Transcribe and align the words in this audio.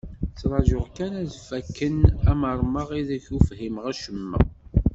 Ttraǧuɣ 0.31 0.85
kan 0.95 1.13
ad 1.21 1.31
fakken 1.47 1.97
amermeɣ 2.31 2.89
i 2.99 3.01
deg 3.09 3.23
ur 3.35 3.41
fhimeɣ 3.47 3.85
acemma. 3.91 4.39